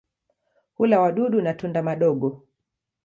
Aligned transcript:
Hula 0.73 0.99
wadudu 0.99 1.41
na 1.41 1.53
tunda 1.53 1.83
madogo. 1.83 2.47